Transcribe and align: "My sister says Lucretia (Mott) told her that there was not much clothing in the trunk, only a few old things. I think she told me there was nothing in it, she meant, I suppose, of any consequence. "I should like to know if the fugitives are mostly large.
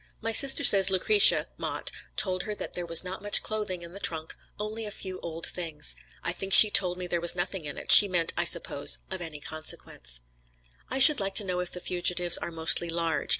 "My 0.19 0.31
sister 0.31 0.63
says 0.63 0.89
Lucretia 0.89 1.45
(Mott) 1.57 1.91
told 2.15 2.41
her 2.41 2.55
that 2.55 2.73
there 2.73 2.87
was 2.87 3.03
not 3.03 3.21
much 3.21 3.43
clothing 3.43 3.83
in 3.83 3.91
the 3.93 3.99
trunk, 3.99 4.35
only 4.59 4.83
a 4.87 4.89
few 4.89 5.19
old 5.19 5.45
things. 5.45 5.95
I 6.23 6.31
think 6.33 6.53
she 6.53 6.71
told 6.71 6.97
me 6.97 7.05
there 7.05 7.21
was 7.21 7.35
nothing 7.35 7.65
in 7.65 7.77
it, 7.77 7.91
she 7.91 8.07
meant, 8.07 8.33
I 8.35 8.45
suppose, 8.45 8.97
of 9.11 9.21
any 9.21 9.39
consequence. 9.39 10.21
"I 10.89 10.97
should 10.97 11.19
like 11.19 11.35
to 11.35 11.43
know 11.43 11.59
if 11.59 11.69
the 11.69 11.79
fugitives 11.79 12.39
are 12.39 12.49
mostly 12.51 12.89
large. 12.89 13.29